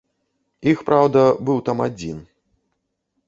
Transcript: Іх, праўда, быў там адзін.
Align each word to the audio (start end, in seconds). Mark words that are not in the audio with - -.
Іх, 0.71 0.79
праўда, 0.87 1.21
быў 1.49 1.57
там 1.69 1.83
адзін. 1.87 2.17